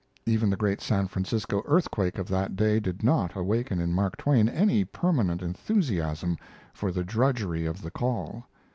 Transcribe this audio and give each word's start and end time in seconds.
Even 0.25 0.49
the 0.49 0.57
great 0.57 0.81
San 0.81 1.05
Francisco 1.07 1.61
earthquake 1.67 2.17
of 2.17 2.27
that 2.27 2.55
day 2.55 2.79
did 2.79 3.03
not 3.03 3.35
awaken 3.35 3.79
in 3.79 3.93
Mark 3.93 4.17
Twain 4.17 4.49
any 4.49 4.83
permanent 4.83 5.43
enthusiasm 5.43 6.39
for 6.73 6.91
the 6.91 7.03
drudgery 7.03 7.67
of 7.67 7.83
the 7.83 7.91
'Call'. 7.91 8.43